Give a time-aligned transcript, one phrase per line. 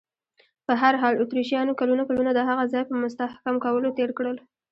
[0.65, 4.37] په هر حال، اتریشیانو کلونه کلونه د هغه ځای په مستحکم کولو تېر کړل.